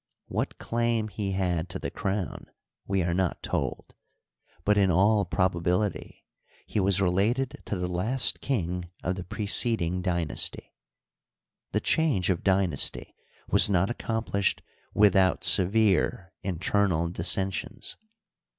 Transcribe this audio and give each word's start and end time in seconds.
What 0.25 0.57
claim 0.57 1.09
he 1.09 1.33
had 1.33 1.69
to 1.69 1.77
the 1.77 1.91
crown 1.91 2.47
we 2.87 3.03
are 3.03 3.13
not 3.13 3.43
told, 3.43 3.93
but 4.65 4.75
in 4.75 4.89
all 4.89 5.25
probability 5.25 6.25
he 6.65 6.79
was 6.79 6.99
related 6.99 7.61
to 7.65 7.75
the 7.77 7.87
last 7.87 8.41
king 8.41 8.89
of 9.03 9.13
the 9.13 9.23
preceding 9.23 10.01
dynasty. 10.01 10.73
The 11.71 11.81
change 11.81 12.31
of 12.31 12.43
dynasty 12.43 13.13
was 13.49 13.69
not 13.69 13.91
accomplished 13.91 14.63
without 14.95 15.43
severe 15.43 16.33
internal 16.41 17.07
dissensions. 17.09 17.95